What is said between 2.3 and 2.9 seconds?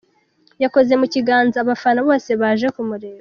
baje